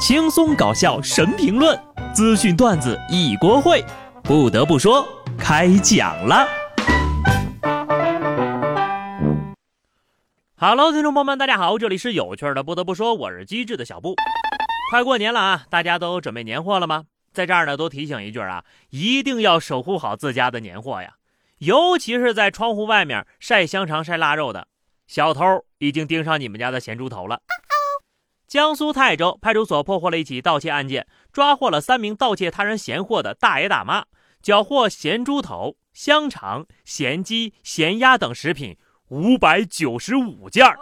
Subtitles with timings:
[0.00, 1.78] 轻松搞笑神评论，
[2.14, 3.84] 资讯段子一锅烩。
[4.24, 5.06] 不得不说，
[5.38, 6.48] 开讲了。
[10.56, 12.62] Hello，听众朋友们，大家好，这里是有趣的。
[12.62, 14.14] 不得不说，我是机智的小布。
[14.90, 17.04] 快过年了啊，大家都准备年货了吗？
[17.34, 21.16] 在这儿呢，都提醒一句啊，一定要守护好自家的年货呀，
[21.58, 24.66] 尤其是在窗户外面晒香肠、晒腊肉的
[25.06, 27.42] 小偷，已经盯上你们家的咸猪头了。
[28.50, 34.06] 江苏泰州派出所破获了一起盗窃案件，抓获了三名盗窃他人闲货的大爷大妈，
[34.42, 38.76] 缴获咸猪头、香肠、咸鸡、咸鸭等食品
[39.10, 40.76] 五百九十五件儿。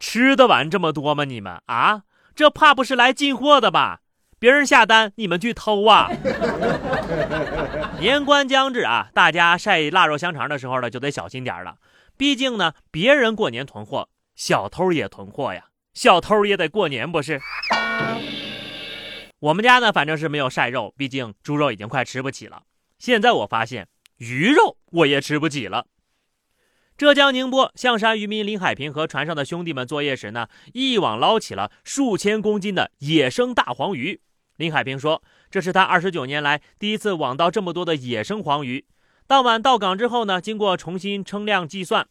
[0.00, 1.22] 吃得完这么多吗？
[1.22, 2.02] 你们啊，
[2.34, 4.00] 这怕不是来进货的吧？
[4.40, 6.10] 别人下单，你们去偷啊！
[8.00, 11.76] 年关将至啊，大家晒腊肉香肠的时候呢，就得小心点了。
[12.16, 15.66] 毕竟呢，别人过年囤货，小偷也囤货呀。
[15.94, 17.40] 小偷也得过年不是？
[19.38, 22.62] 我们家呢，反正是没有晒肉，毕竟猪肉已经快吃不起了。
[22.98, 25.86] 现在我发现鱼肉我也吃不起了。
[26.96, 34.20] 浙江宁波象山渔民林海平和船上的兄弟们作业时呢，一网捞起了数千公斤的野生大黄鱼。
[34.56, 38.86] 林海平说：“这是他二十九年来第一次网到这么多的野生黄鱼。”
[39.26, 42.06] 当晚到港之后呢，经过重新称量计算，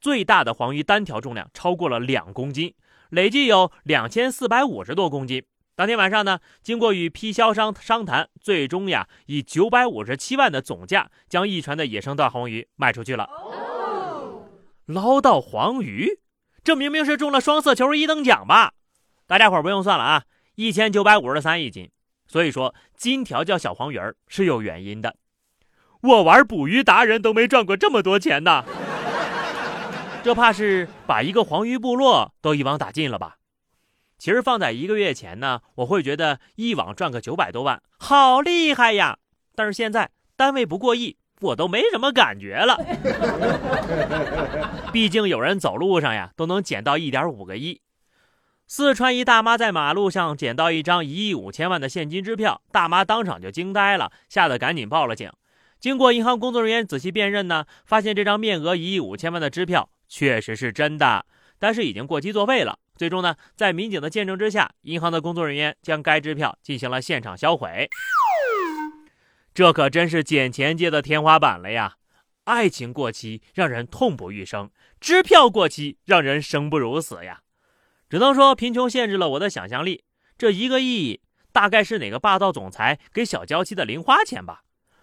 [0.00, 2.74] 最大的黄鱼单条重量超过了两公斤。
[3.10, 5.44] 累计有两千四百五十多公斤。
[5.74, 13.28] 当天晚上呢，经过与批销商商谈，最终呀以九百五十七万的总价将一船的野生大黄鱼卖出去了。
[14.86, 16.20] 捞到黄鱼，
[16.64, 18.72] 这明明是中了双色球一等奖吧？
[19.26, 20.22] 大家伙不用算了啊，
[20.54, 21.90] 一千九百五十三一斤。
[22.26, 25.16] 所以说金条叫小黄鱼儿是有原因的。
[26.00, 28.64] 我玩捕鱼达人都没赚过这么多钱呢。
[30.26, 33.36] 这怕是把一个黄鱼部落都一网打尽了吧？
[34.18, 39.18] 其实放在一个月前呢，我会觉得一网赚个九百多万，好厉害呀！
[39.54, 42.76] 但是现在单位不过亿，我都没什么感觉了。
[44.92, 47.80] 毕竟有人走路上呀都能捡到一点五个亿。
[48.66, 55.30] 四川一大妈在马路上捡到一张一亿五千万的现金支票，大妈当场就惊呆了，吓得赶紧报了警。
[55.78, 59.88] 经过银行工作人员仔细辨认呢，发现这张面额一亿五千万的支票。
[60.08, 61.26] 确实是真的，
[61.58, 62.78] 但是已经过期作废了。
[62.96, 67.88] 最终呢，在民警的见证之下，银行的工作人员将该支票进行了现场销毁。
[69.52, 71.96] 这可真是捡钱界的天花板了呀！
[72.44, 77.40] 爱情过期让人痛不欲生，支票过期让人生不如死呀！
[78.08, 80.04] 只能说贫穷限制了我的想象力。
[80.38, 81.20] 这一个亿
[81.52, 84.62] 大概是哪个霸道总裁给小娇妻的零花钱吧，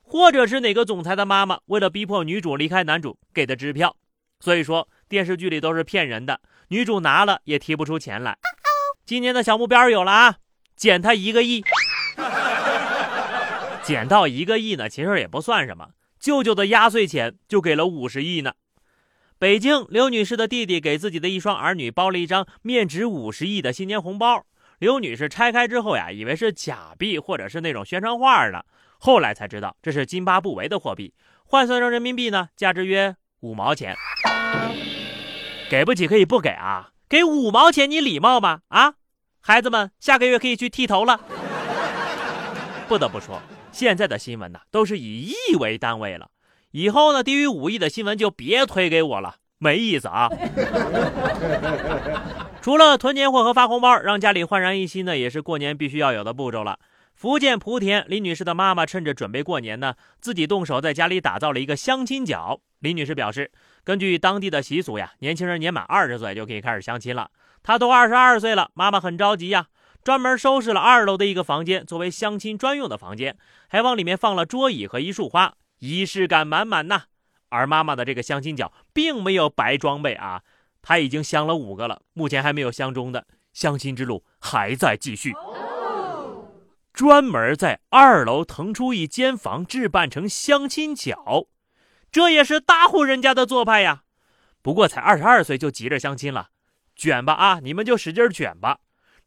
[0.00, 3.96] 或者是哪个总裁的妈妈为了逼迫女主离开男主给的支票。
[4.44, 6.38] 所以说电视剧里都是骗人的，
[6.68, 8.36] 女主拿了也提不出钱来。
[9.06, 10.36] 今年的小目标有了啊，
[10.76, 11.64] 减他一个亿。
[13.82, 15.88] 减到一个亿呢，其实也不算什么。
[16.20, 18.52] 舅舅的压岁钱就给了五十亿呢。
[19.38, 24.44] 北京刘女士的弟弟给自己的一双儿女包了一张面值五十亿的新年红包，
[24.78, 28.62] 刘女士拆开之后呀，以为是假币或者是那种宣传画呢，
[28.98, 31.14] 后来才知道这是津巴布韦的货币，
[31.46, 33.94] 换算成人民币呢，价值约五毛钱。
[35.68, 38.60] 给不起可以不给啊，给五毛钱你礼貌吗？
[38.68, 38.94] 啊，
[39.42, 41.20] 孩子们下个月可以去剃头了。
[42.88, 46.30] 不得不说，现在的新闻呢都是以亿为单位了，
[46.70, 50.30] 以后呢低于五亿的新闻就别推给我了，没意思啊。
[52.62, 56.78] 除了囤年货和发红包，让家里焕然一新呢，也是过年必须要有的步骤了。
[57.14, 62.60] 福建莆田李女士的妈妈趁着准备过年呢，自己动手在家里打造了一个相亲角。
[62.84, 63.50] 李女士表示，
[63.82, 67.30] 根据当地的习俗呀，年轻人年满二十岁就可以开始相亲了。
[67.62, 69.68] 她都二十二岁了，妈妈很着急呀，
[70.04, 77.04] 专门收拾了二楼的一个房间作为相亲专用的房间，还往里面放了桌椅和一束花，仪式感满满呐。
[77.48, 80.42] 而妈妈的这个相亲角并没有白装备啊，
[80.82, 85.32] 她已经相了五个了，目前还没有相中的，相亲之路还在继续。
[86.92, 91.46] 专门在二楼腾出一间房置办成相亲角，
[92.14, 94.02] 这也是大户人家的做派呀。
[94.62, 96.50] 不过才二十二岁就急着相亲了，
[96.94, 97.58] 卷吧啊！
[97.60, 98.78] 你们就使劲卷吧，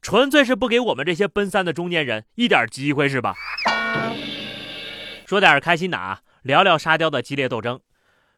[0.02, 3.36] 纯粹是不给我们这些奔三的中年人一点机会是吧？
[5.26, 7.82] 说点开心的啊，聊聊沙雕的激烈斗争。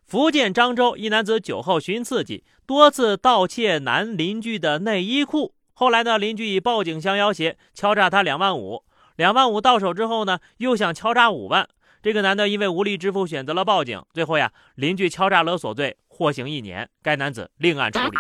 [0.08, 8.84] 福建漳州一男子酒后寻刺激，多次盗窃男邻居的内衣裤，后来呢，邻居以报警相要挟，敲诈他两万五。
[9.16, 11.70] 两万五到手之后呢，又想敲诈五万。
[12.02, 14.02] 这个男的因为无力支付，选择了报警。
[14.14, 18.18] 最后呀，邻居敲诈勒索罪获刑一年，该男子另案处理。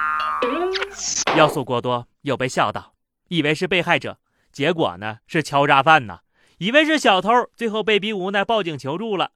[1.37, 2.93] 要素过多，又被笑到，
[3.29, 4.17] 以为是被害者，
[4.51, 6.23] 结果呢是敲诈犯呐；
[6.57, 9.31] 以为是小偷，最后被逼无奈报警求助了。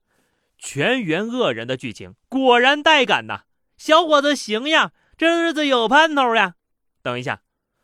[0.57, 3.43] 全员恶人的剧情果然带感呐！
[3.77, 6.55] 小伙子行呀，这日子有盼头呀！
[7.01, 7.43] 等一下，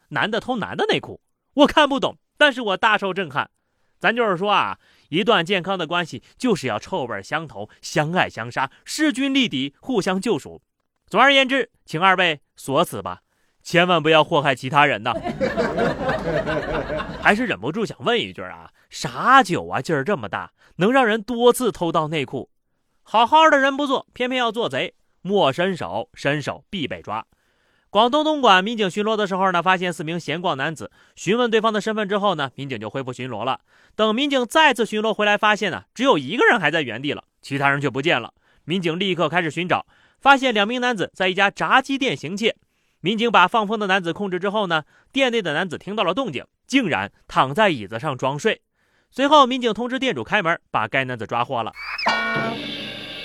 [0.10, 1.22] 男的偷男的内裤，
[1.54, 3.50] 我看不懂，但是我大受震撼。
[4.00, 4.80] 咱就是说啊，
[5.10, 10.62] 一段健康的关系就是要臭味相投、相爱相杀、势均力敌、互相救赎。
[11.08, 13.22] 总而言之，请二位锁死吧，
[13.62, 15.14] 千万不要祸害其他人呐！
[17.22, 22.50] 还是忍不住想问一句啊，啥酒啊劲儿这么大，能让人多次偷盗内裤？
[23.04, 27.26] 好好的人不做，偏偏要做贼，莫伸手，伸手必被抓。
[27.92, 33.62] 广东东莞民警巡逻的时候呢，发现四名闲逛男子，询问对方的身份之后呢，民警就恢复巡逻了。
[33.96, 38.32] 等民警再次巡逻回来，发现呢，只有一个人还在原地了，其他人却不见了。
[38.64, 39.88] 民警立刻开始寻找，
[40.22, 42.56] 发现两名男子在一家炸鸡店行窃。
[43.02, 48.62] 民警把放风的男子控制之后呢，店内的男子听到了动静，竟然躺在椅子上装睡。
[49.10, 51.72] 随后，民警通知店主开门，把该男子抓获了。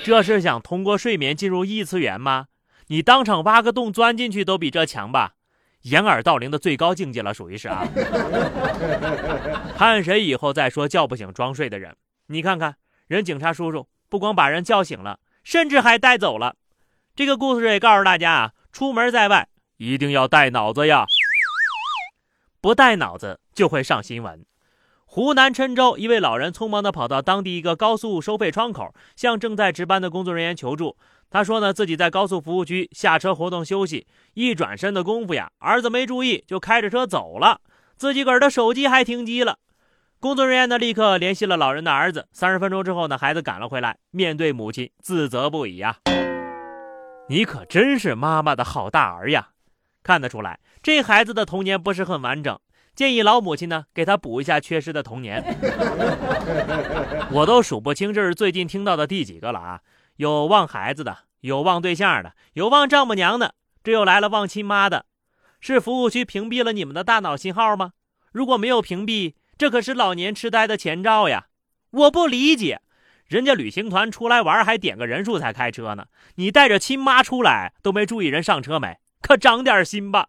[0.02, 2.46] 这是想通过睡眠进入异次元吗？
[2.88, 5.34] 你当场挖个洞钻进去都比这强吧？
[5.82, 7.86] 掩耳盗铃的最高境界了，属于是啊。
[9.76, 11.94] 看谁以后再说叫不醒装睡的人？
[12.28, 12.76] 你看看
[13.06, 16.56] 人警察叔叔，不光把人叫醒了，甚至还带走了。
[17.14, 21.04] 这个故事也告诉大家啊，出门在外一定要带脑子呀，
[22.62, 24.44] 不带脑子就会上新闻。
[25.14, 30.96] 湖南郴州一位老人匆忙地跑到当地一个高速收费窗口，向正在值班的工作人员求助。
[31.30, 37.60] 他说呢，自己在高速服务区下车活动休息，一转身的功夫呀，儿子没注意就开着车走了，
[37.96, 39.60] 自己个儿的手机还停机了。
[40.18, 42.26] 工作人员呢，立刻联系了老人的儿子。
[42.32, 45.98] 三十分钟之后呢，孩子赶了回来，面对母亲自责不已呀
[47.30, 49.50] ：“你可真是妈妈的好大儿呀！
[50.02, 52.58] 看得出来，这孩子的童年不是很完整。”
[52.94, 55.42] 建议老母亲呢，给他补一下缺失的童年。
[57.32, 59.80] 我都数不清这是最近听到的第几个了啊！
[60.16, 65.06] 有忘孩子的，有忘对象的，有忘丈母娘的，这又来了忘亲妈的。
[65.60, 67.92] 是服务区屏蔽了你们的大脑信号吗？
[68.30, 71.46] 如果没有屏蔽，这可是老年痴呆的前兆呀！
[71.90, 72.80] 我不理解，
[73.26, 76.06] 人家旅行团出来玩还点个人数才开车呢，
[76.36, 78.98] 你带着亲妈出来都没注意人上车没？
[79.20, 80.28] 可长点心吧！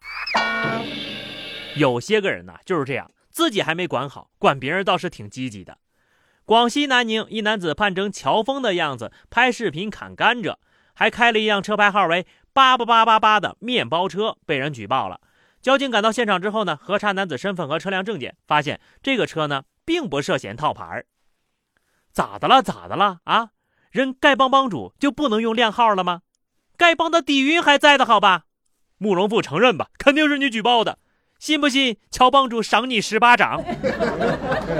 [1.76, 5.78] 有些个人呢就是这样，自己还没管好，管别人倒是挺积极的。
[6.44, 10.56] 广西南宁一男子扮成乔峰的样子拍视频砍甘蔗，
[10.94, 15.20] 还开了一辆车牌号为八八八八八的面包车，被人举报了。
[15.60, 21.04] 交警赶到现场之后呢，核查男子身份和车辆证件，发现这个车呢并不涉嫌套牌。
[22.12, 22.62] 咋的了？
[22.62, 23.18] 咋的了？
[23.24, 23.50] 啊，
[23.90, 26.22] 人丐帮帮主就不能用靓号了吗？
[26.78, 28.44] 丐帮的底蕴还在的好吧？
[28.98, 30.98] 慕容复承认吧，肯定是你举报的。
[31.38, 33.62] 信不信乔帮主赏你十巴掌？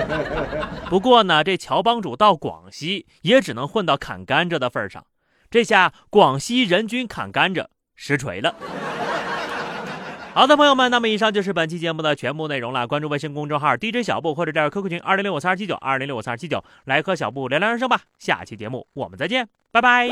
[0.91, 5.05] 不过呢，这乔帮主到广西也只能混到砍甘蔗的份上，
[5.51, 8.55] 这下广西人均砍甘蔗实锤了。
[10.35, 12.87] 好的，朋友们，那么以上就是本期节目的全部内容了。
[12.87, 18.03] 关注微信公众号 DJ 小布或者加入 QQ 群二零六五三二七九二零六五三二七九，来和小布聊聊人生吧。
[18.19, 20.09] 下期节目我们再见，拜拜。